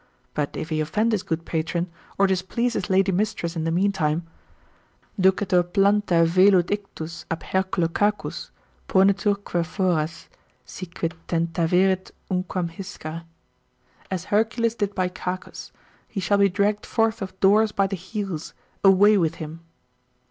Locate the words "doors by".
17.39-17.85